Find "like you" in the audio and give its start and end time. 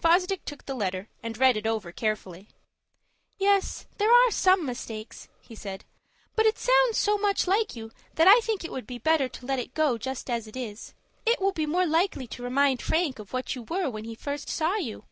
7.46-7.92